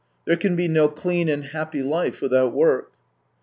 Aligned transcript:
There 0.25 0.35
can 0.35 0.55
be 0.55 0.67
no 0.67 0.87
clean 0.89 1.29
and 1.29 1.45
happy 1.45 1.83
life 1.83 2.21
without 2.21 2.53
work." 2.53 2.91